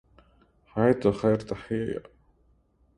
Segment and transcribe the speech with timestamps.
[0.73, 2.03] حييت خير تحيه